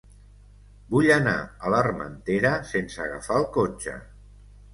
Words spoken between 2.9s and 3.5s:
agafar el